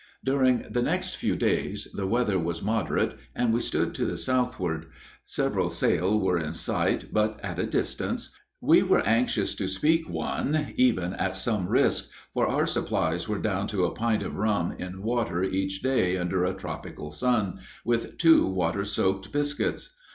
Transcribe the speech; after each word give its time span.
During 0.25 0.65
the 0.67 0.81
next 0.81 1.15
few 1.17 1.35
days 1.35 1.87
the 1.93 2.07
weather 2.07 2.39
was 2.39 2.63
moderate, 2.63 3.19
and 3.35 3.53
we 3.53 3.59
stood 3.61 3.93
to 3.93 4.05
the 4.07 4.17
southward; 4.17 4.87
several 5.25 5.69
sail 5.69 6.19
were 6.19 6.39
in 6.39 6.55
sight, 6.55 7.13
but 7.13 7.39
at 7.43 7.59
a 7.59 7.67
distance. 7.67 8.31
We 8.59 8.81
were 8.81 9.05
anxious 9.05 9.53
to 9.53 9.67
speak 9.67 10.09
one 10.09 10.73
even 10.75 11.13
at 11.13 11.35
some 11.35 11.67
risk, 11.69 12.09
for 12.33 12.47
our 12.47 12.65
supplies 12.65 13.27
were 13.27 13.37
down 13.37 13.67
to 13.67 13.85
a 13.85 13.91
pint 13.93 14.23
of 14.23 14.37
rum 14.37 14.71
in 14.79 15.03
water 15.03 15.43
each 15.43 15.83
day 15.83 16.17
under 16.17 16.45
a 16.45 16.55
tropical 16.55 17.11
sun, 17.11 17.59
with 17.85 18.17
two 18.17 18.47
water 18.47 18.83
soaked 18.85 19.31
biscuits. 19.31 19.93